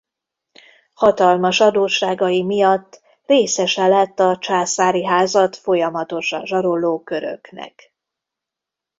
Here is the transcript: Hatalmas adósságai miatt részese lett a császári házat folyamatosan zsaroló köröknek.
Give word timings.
Hatalmas 0.93 1.59
adósságai 1.59 2.43
miatt 2.43 3.01
részese 3.25 3.87
lett 3.87 4.19
a 4.19 4.37
császári 4.37 5.05
házat 5.05 5.55
folyamatosan 5.55 6.45
zsaroló 6.45 6.99
köröknek. 7.03 7.93